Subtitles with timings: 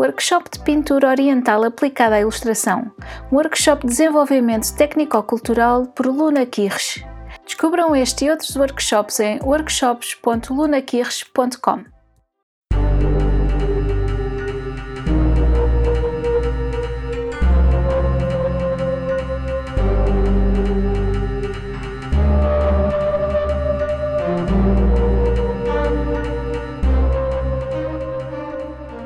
[0.00, 2.90] Workshop de Pintura Oriental aplicada à ilustração.
[3.30, 7.04] Workshop de desenvolvimento técnico-cultural por Luna Kirsch.
[7.44, 11.84] Descubram este e outros workshops em workshops.lunakirsch.com.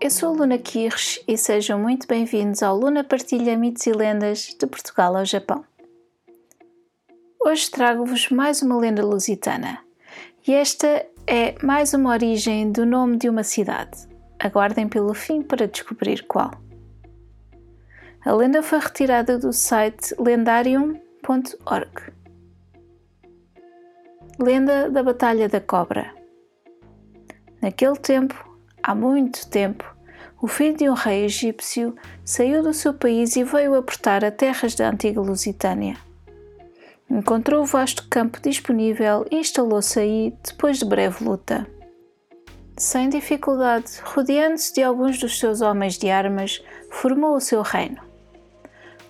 [0.00, 4.56] Eu sou a Luna Kirsch e sejam muito bem-vindos ao Luna Partilha Mitos e Lendas
[4.58, 5.62] de Portugal ao Japão.
[7.38, 9.78] Hoje trago-vos mais uma lenda lusitana
[10.48, 14.08] e esta é mais uma origem do nome de uma cidade.
[14.38, 16.50] Aguardem pelo fim para descobrir qual.
[18.24, 22.10] A lenda foi retirada do site lendarium.org.
[24.38, 26.14] Lenda da Batalha da Cobra.
[27.60, 28.49] Naquele tempo,
[28.82, 29.84] Há muito tempo,
[30.40, 34.74] o filho de um rei egípcio saiu do seu país e veio apertar a terras
[34.74, 35.96] da antiga Lusitânia.
[37.10, 41.66] Encontrou o vasto campo disponível e instalou-se aí depois de breve luta.
[42.76, 48.00] Sem dificuldade, rodeando-se de alguns dos seus homens de armas, formou o seu reino.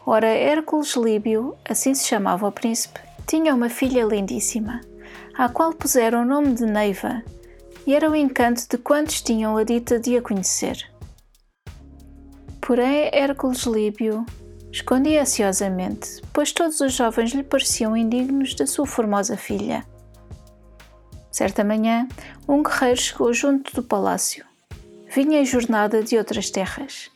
[0.05, 4.81] Ora, Hércules Líbio, assim se chamava o príncipe, tinha uma filha lindíssima,
[5.39, 7.23] à qual puseram o nome de Neiva,
[7.87, 10.89] e era o encanto de quantos tinham a dita de a conhecer.
[12.61, 14.25] Porém, Hércules Líbio
[14.71, 19.85] escondia ansiosamente, pois todos os jovens lhe pareciam indignos da sua formosa filha.
[21.33, 22.07] Certa manhã,
[22.47, 24.45] um guerreiro chegou junto do palácio.
[25.13, 27.11] Vinha em jornada de outras terras.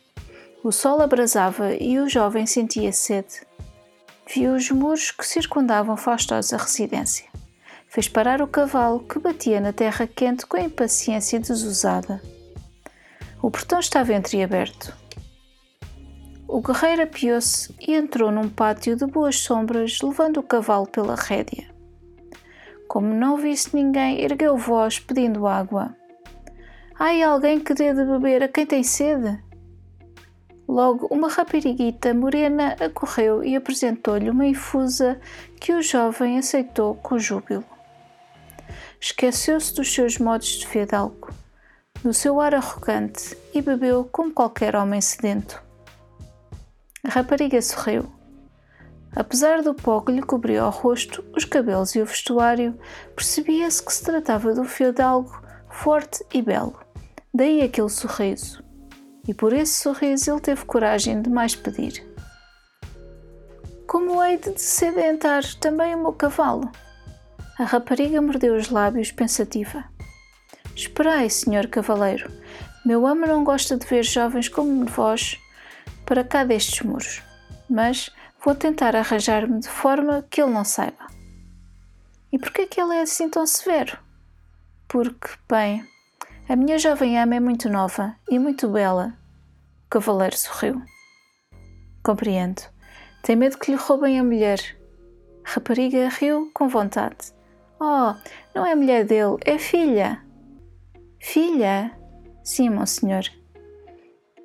[0.63, 3.45] O sol abrasava e o jovem sentia sede.
[4.33, 7.34] Viu os muros que circundavam a faustosa residência
[7.95, 12.21] fez parar o cavalo que batia na terra quente com a impaciência desusada.
[13.41, 14.93] O portão estava entreaberto.
[16.45, 21.73] O guerreiro apiou-se e entrou num pátio de boas sombras, levando o cavalo pela rédea.
[22.85, 25.95] Como não visse ninguém, ergueu voz pedindo água.
[26.99, 29.41] Ai, alguém que dê de beber a quem tem sede?
[30.67, 35.17] Logo, uma rapariguita morena acorreu e apresentou-lhe uma infusa
[35.61, 37.63] que o jovem aceitou com júbilo
[38.99, 41.29] esqueceu-se dos seus modos de fidalgo,
[42.03, 45.61] do seu ar arrogante e bebeu como qualquer homem sedento.
[47.03, 48.11] A rapariga sorriu.
[49.15, 52.77] Apesar do pó que lhe cobria o rosto, os cabelos e o vestuário,
[53.15, 56.79] percebia-se que se tratava de um fidalgo forte e belo.
[57.33, 58.63] Daí aquele sorriso.
[59.27, 62.05] E por esse sorriso ele teve coragem de mais pedir.
[63.87, 66.71] Como hei de sedentar também o meu cavalo?
[67.57, 69.85] A rapariga mordeu os lábios pensativa.
[70.75, 72.29] Esperai, senhor cavaleiro.
[72.85, 75.39] Meu amo não gosta de ver jovens como vós
[76.05, 77.23] para cá destes muros,
[77.69, 78.11] mas
[78.43, 81.07] vou tentar arranjar-me de forma que ele não saiba.
[82.29, 83.97] E por que é ele é assim tão severo?
[84.89, 85.87] Porque, bem,
[86.49, 89.17] a minha jovem ama é muito nova e muito bela.
[89.85, 90.81] O cavaleiro sorriu.
[92.03, 92.63] Compreendo.
[93.23, 94.59] Tem medo que lhe roubem a mulher.
[95.45, 97.34] A rapariga riu com vontade.
[97.79, 98.13] Oh,
[98.53, 100.21] não é mulher dele, é filha.
[101.19, 101.91] Filha?
[102.43, 103.23] Sim, meu senhor.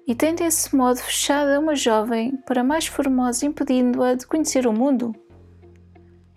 [0.06, 5.14] E tem desse modo fechada uma jovem para mais formosa, impedindo-a de conhecer o mundo?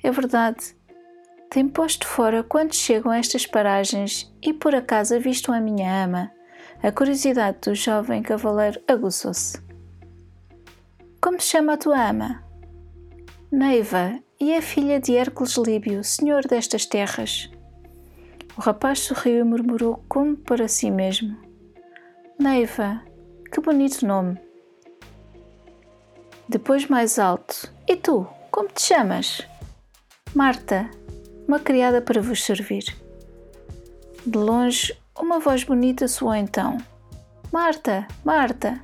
[0.04, 0.76] É verdade.
[1.50, 6.32] Tem posto fora quando chegam a estas paragens e por acaso avistam a minha ama.
[6.84, 9.62] A curiosidade do jovem cavaleiro aguçou-se.
[11.22, 12.44] Como se chama a tua ama?
[13.52, 17.50] Neiva, e é filha de Hércules Líbio, senhor destas terras.
[18.58, 21.38] O rapaz sorriu e murmurou como para si mesmo:
[22.40, 23.02] Neiva,
[23.52, 24.38] que bonito nome.
[26.48, 29.42] Depois, mais alto: E tu, como te chamas?
[30.36, 30.90] Marta,
[31.48, 32.84] uma criada para vos servir.
[34.26, 36.78] De longe, uma voz bonita soou então:
[37.52, 38.84] Marta, Marta.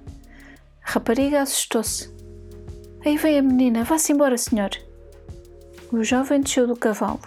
[0.84, 2.10] A rapariga assustou-se.
[3.06, 4.72] Aí vem a menina, vá-se embora, senhor.
[5.92, 7.22] O jovem desceu do cavalo.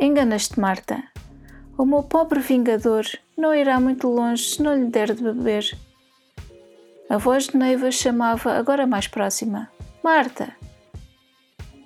[0.00, 1.04] Enganas-te, Marta.
[1.76, 3.04] O meu pobre vingador
[3.36, 5.76] não irá muito longe se não lhe der de beber.
[7.10, 9.70] A voz de Neiva chamava, agora mais próxima:
[10.02, 10.56] Marta!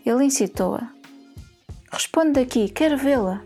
[0.07, 0.89] Ele incitou-a.
[1.91, 3.43] Responde daqui, quero vê-la.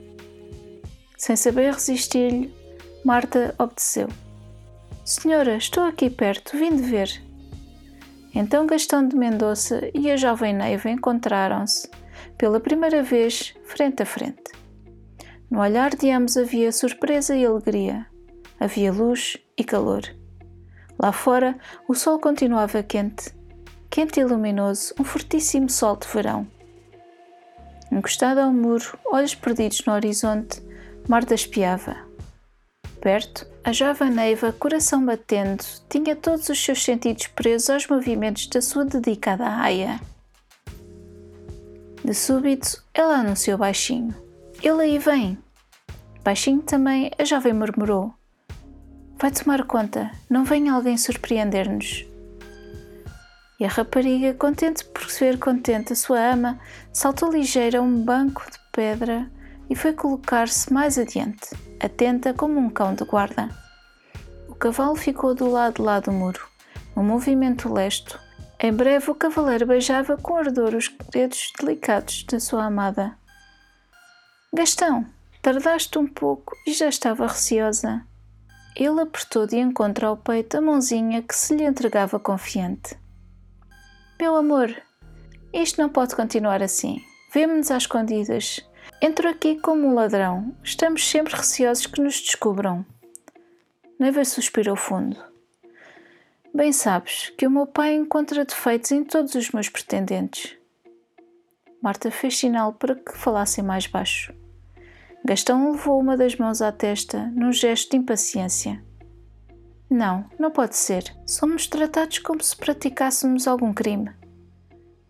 [1.17, 2.53] Sem saber resistir-lhe,
[3.03, 4.09] Marta obedeceu.
[5.05, 7.23] Senhora, estou aqui perto, vim de ver.
[8.35, 11.89] Então Gastão de Mendonça e a jovem Neiva encontraram-se,
[12.37, 14.53] pela primeira vez, frente a frente.
[15.49, 18.07] No olhar de ambos havia surpresa e alegria,
[18.59, 20.03] havia luz e calor.
[20.99, 21.57] Lá fora,
[21.89, 23.33] o sol continuava quente,
[23.89, 26.47] quente e luminoso, um fortíssimo sol de verão.
[27.93, 30.61] Encostada ao muro, olhos perdidos no horizonte,
[31.09, 31.97] Marta espiava.
[33.01, 38.61] Perto, a jovem Neiva, coração batendo, tinha todos os seus sentidos presos aos movimentos da
[38.61, 39.99] sua dedicada aia.
[42.05, 44.15] De súbito, ela anunciou baixinho:
[44.63, 45.39] Ele aí vem!
[46.23, 48.13] Baixinho também, a jovem murmurou:
[49.19, 52.05] Vai tomar conta, não vem alguém surpreender-nos.
[53.59, 56.61] E a rapariga, contente por ver contente a sua ama,
[56.93, 59.31] saltou ligeira a um banco de pedra
[59.71, 61.49] e foi colocar-se mais adiante,
[61.85, 63.49] atenta como um cão de guarda.
[64.49, 66.47] O cavalo ficou do lado lá do muro,
[66.97, 68.19] num movimento lesto.
[68.59, 73.17] Em breve o cavaleiro beijava com ardor os dedos delicados da sua amada.
[74.53, 75.05] Gastão,
[75.43, 78.03] tardaste um pouco e já estava receosa.
[78.77, 82.97] Ele apertou de encontro ao peito a mãozinha que se lhe entregava confiante.
[84.19, 84.75] Meu amor,
[85.53, 87.01] isto não pode continuar assim.
[87.33, 88.61] Vemo-nos às escondidas.
[89.07, 90.57] Entro aqui como um ladrão.
[90.63, 92.87] Estamos sempre receosos que nos descubram.
[93.99, 95.23] Neiva suspirou fundo.
[96.55, 100.57] Bem sabes que o meu pai encontra defeitos em todos os meus pretendentes.
[101.83, 104.33] Marta fez sinal para que falassem mais baixo.
[105.23, 108.83] Gastão levou uma das mãos à testa num gesto de impaciência.
[109.91, 111.15] Não, não pode ser.
[111.27, 114.11] Somos tratados como se praticássemos algum crime.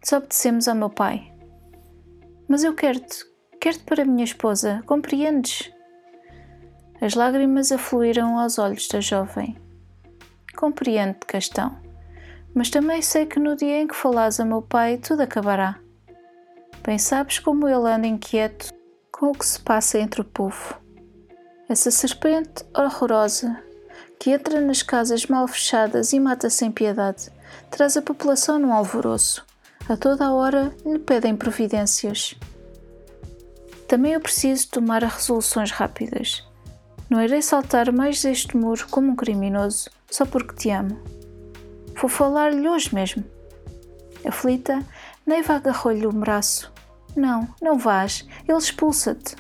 [0.03, 1.33] Desobedecemos ao meu pai.
[2.49, 3.33] Mas eu quero-te,
[3.65, 5.73] quero-te para minha esposa, compreendes?
[7.01, 9.57] As lágrimas afluíram aos olhos da jovem.
[10.55, 11.75] Compreendo-te, Gastão,
[12.55, 15.81] mas também sei que no dia em que falares a meu pai tudo acabará.
[16.85, 18.71] Bem sabes como ele anda inquieto
[19.11, 20.79] com o que se passa entre o povo.
[21.67, 23.65] Essa serpente horrorosa
[24.21, 27.31] que entra nas casas mal fechadas e mata sem piedade,
[27.71, 29.43] traz a população num alvoroço.
[29.89, 32.37] A toda a hora lhe pedem providências.
[33.95, 36.45] Também eu preciso tomar resoluções rápidas.
[37.09, 41.01] Não irei saltar mais este muro como um criminoso só porque te amo.
[42.01, 43.25] Vou falar-lhe hoje mesmo.
[44.27, 44.85] Aflita,
[45.25, 46.73] Neiva agarrou-lhe o braço.
[47.15, 49.37] Não, não vás, ele expulsa-te.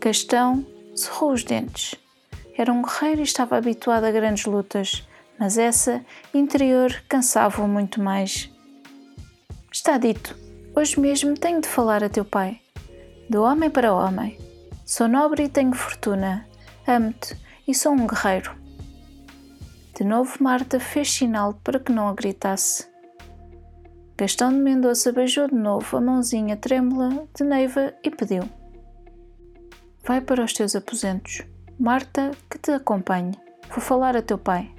[0.00, 0.66] Gastão
[0.96, 1.94] cerrou os dentes.
[2.56, 5.06] Era um guerreiro e estava habituado a grandes lutas,
[5.38, 6.04] mas essa,
[6.34, 8.50] interior, cansava-o muito mais.
[9.70, 10.36] Está dito,
[10.74, 12.60] hoje mesmo tenho de falar a teu pai.
[13.28, 14.38] Do homem para homem.
[14.86, 16.46] Sou nobre e tenho fortuna.
[16.86, 17.36] Amo-te
[17.66, 18.56] e sou um guerreiro.
[19.94, 22.88] De novo, Marta fez sinal para que não a gritasse.
[24.16, 28.48] Gastão de Mendonça beijou de novo a mãozinha trêmula de Neiva e pediu:
[30.02, 31.42] Vai para os teus aposentos.
[31.78, 33.38] Marta, que te acompanhe.
[33.68, 34.74] Vou falar a teu pai.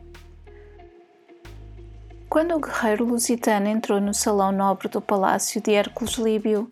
[2.30, 6.70] Quando o guerreiro lusitano entrou no salão nobre do palácio de Hércules Líbio,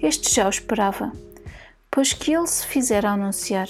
[0.00, 1.10] este já o esperava,
[1.90, 3.68] pois que ele se fizera anunciar.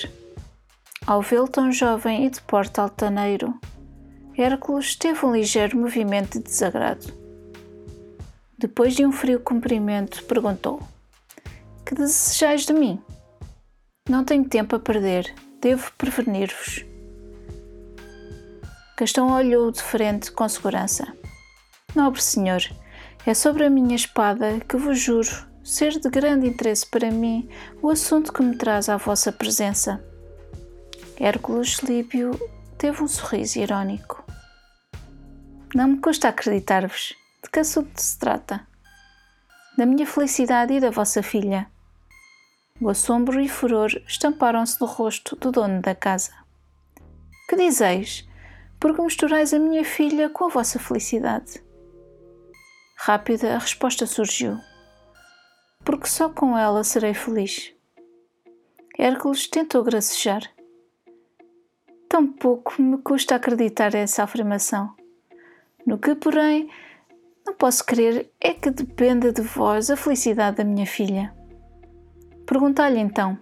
[1.06, 3.58] Ao vê-lo tão jovem e de porte altaneiro,
[4.36, 7.06] Hércules teve um ligeiro movimento de desagrado.
[8.58, 10.82] Depois de um frio cumprimento, perguntou:
[11.86, 13.00] Que desejais de mim?
[14.08, 16.84] Não tenho tempo a perder Devo prevenir-vos.
[18.96, 21.12] Gastão olhou de frente com segurança.
[21.94, 22.62] Nobre senhor,
[23.26, 27.48] é sobre a minha espada que vos juro ser de grande interesse para mim
[27.82, 30.02] o assunto que me traz à vossa presença.
[31.18, 32.38] Hércules Líbio
[32.76, 34.22] teve um sorriso irónico.
[35.74, 38.66] Não me custa acreditar-vos de que assunto se trata.
[39.76, 41.70] Da minha felicidade e da vossa filha.
[42.80, 46.32] O assombro e furor estamparam-se no rosto do dono da casa.
[47.48, 48.28] Que dizeis?
[48.78, 51.67] Porque misturais a minha filha com a vossa felicidade?
[53.00, 54.58] Rápida a resposta surgiu.
[55.84, 57.72] Porque só com ela serei feliz.
[58.98, 60.42] Hércules tentou gracejar.
[62.08, 64.94] Tão pouco me custa acreditar essa afirmação.
[65.86, 66.68] No que, porém,
[67.46, 71.32] não posso crer é que dependa de vós a felicidade da minha filha.
[72.44, 73.38] Perguntai-lhe então.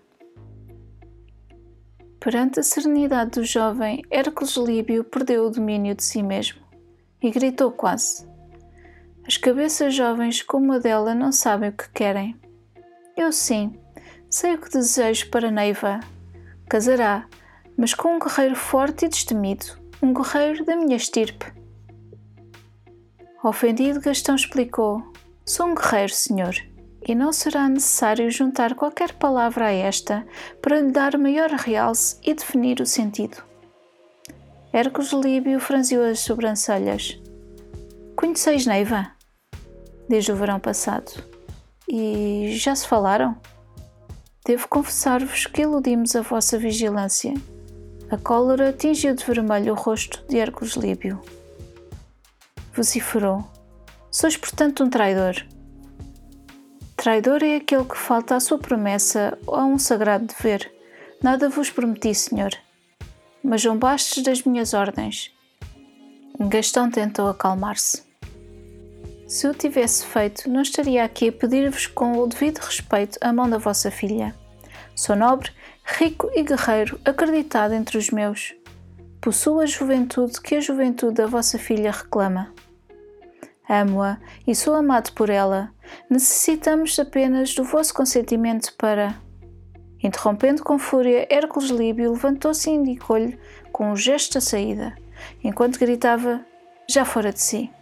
[2.20, 6.60] Perante a serenidade do jovem, Hércules Líbio perdeu o domínio de si mesmo
[7.22, 8.35] e gritou quase.
[9.26, 12.36] As cabeças jovens como a dela não sabem o que querem.
[13.16, 13.76] Eu sim,
[14.30, 15.98] sei o que desejo para Neiva.
[16.68, 17.26] Casará,
[17.76, 19.66] mas com um guerreiro forte e destemido,
[20.00, 21.52] um guerreiro da minha estirpe.
[23.42, 25.02] Ofendido, Gastão explicou:
[25.44, 26.54] Sou um guerreiro, senhor,
[27.02, 30.24] e não será necessário juntar qualquer palavra a esta
[30.62, 33.42] para lhe dar maior realce e definir o sentido.
[34.72, 37.20] Hércules Líbio franziu as sobrancelhas.
[38.14, 39.15] Conheceis Neiva?
[40.08, 41.12] Desde o verão passado.
[41.88, 43.36] E já se falaram?
[44.44, 47.34] Devo confessar-vos que iludimos a vossa vigilância.
[48.08, 51.20] A cólera tingiu de vermelho o rosto de Hércules Líbio.
[52.72, 53.44] Vociferou.
[54.10, 55.34] Sois, portanto, um traidor.
[56.96, 60.72] Traidor é aquele que falta à sua promessa ou a um sagrado dever.
[61.20, 62.52] Nada vos prometi, senhor.
[63.42, 65.32] Mas zombastes das minhas ordens.
[66.38, 68.05] Gastão tentou acalmar-se.
[69.26, 73.50] Se o tivesse feito, não estaria aqui a pedir-vos com o devido respeito a mão
[73.50, 74.32] da vossa filha.
[74.94, 75.50] Sou nobre,
[75.84, 78.54] rico e guerreiro, acreditado entre os meus.
[79.20, 82.54] Possuo a juventude que a juventude da vossa filha reclama.
[83.68, 85.72] Amo-a e sou amado por ela.
[86.08, 89.20] Necessitamos apenas do vosso consentimento para.
[90.00, 93.36] Interrompendo com fúria, Hércules Líbio levantou-se e indicou-lhe
[93.72, 94.94] com um gesto a saída,
[95.42, 96.46] enquanto gritava:
[96.88, 97.75] Já fora de si.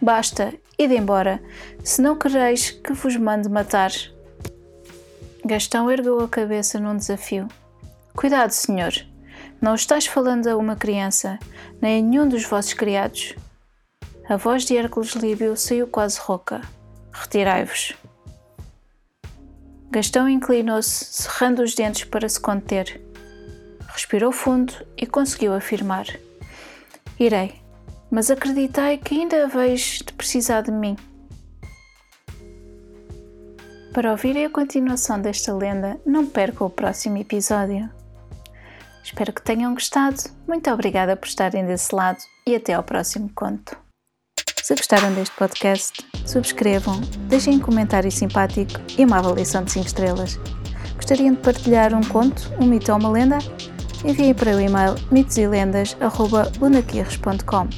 [0.00, 1.42] Basta, ide embora,
[1.82, 3.90] se não quereis que vos mande matar.
[5.44, 7.48] Gastão ergueu a cabeça num desafio.
[8.14, 8.92] Cuidado, senhor.
[9.60, 11.38] Não estás falando a uma criança,
[11.80, 13.34] nem a nenhum dos vossos criados.
[14.28, 16.60] A voz de Hércules Líbio saiu quase rouca.
[17.12, 17.94] Retirai-vos.
[19.90, 23.00] Gastão inclinou-se, cerrando os dentes para se conter.
[23.88, 26.06] Respirou fundo e conseguiu afirmar:
[27.18, 27.54] Irei,
[28.10, 30.96] mas acreditai que ainda haveis de precisar de mim.
[33.92, 37.88] Para ouvirem a continuação desta lenda, não percam o próximo episódio.
[39.02, 40.18] Espero que tenham gostado.
[40.46, 43.76] Muito obrigada por estarem desse lado e até ao próximo conto.
[44.62, 50.40] Se gostaram deste podcast, subscrevam, deixem um comentário simpático e uma avaliação de 5 estrelas.
[50.96, 53.38] Gostariam de partilhar um conto, um mito ou uma lenda?
[54.06, 57.68] Enviem para o e-mail mitoselendas.lunaquirres.com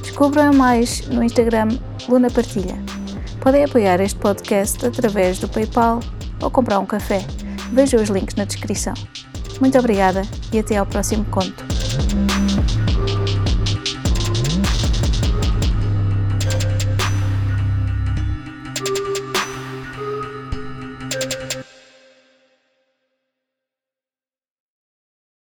[0.00, 1.70] Descubram mais no Instagram
[2.08, 2.80] Luna Partilha.
[3.40, 5.98] Podem apoiar este podcast através do PayPal
[6.40, 7.26] ou comprar um café.
[7.72, 8.94] Vejam os links na descrição.
[9.60, 11.64] Muito obrigada e até ao próximo conto.